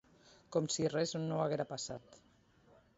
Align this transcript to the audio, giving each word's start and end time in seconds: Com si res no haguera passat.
Com 0.55 0.69
si 0.77 0.87
res 0.95 1.13
no 1.27 1.39
haguera 1.45 1.69
passat. 1.77 2.21